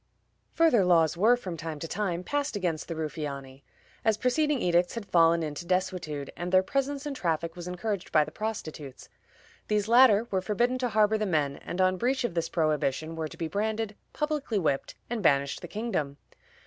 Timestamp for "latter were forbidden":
9.87-10.79